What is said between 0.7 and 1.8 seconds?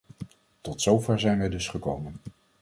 zover zijn wij dus